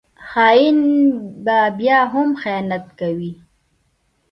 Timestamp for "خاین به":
0.29-1.57